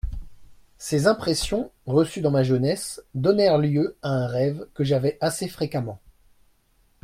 Ces 0.79 1.05
impressions, 1.05 1.69
reçues 1.85 2.21
dans 2.21 2.31
ma 2.31 2.41
jeunesse, 2.41 3.03
donnèrent 3.13 3.59
lieu 3.59 3.97
à 4.01 4.09
un 4.09 4.25
rêve 4.25 4.65
que 4.73 4.83
j'avais 4.83 5.15
assez 5.21 5.47
fréquemment. 5.47 5.99